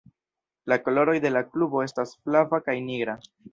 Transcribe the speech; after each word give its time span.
La 0.73 0.77
koloroj 0.87 1.15
de 1.27 1.31
la 1.35 1.43
klubo 1.51 1.85
estas 1.89 2.17
flava 2.25 2.63
kaj 2.71 2.79
nigra. 2.91 3.19